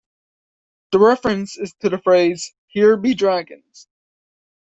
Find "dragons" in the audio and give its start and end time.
3.13-3.87